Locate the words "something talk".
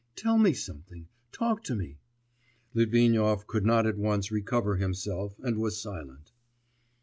0.53-1.63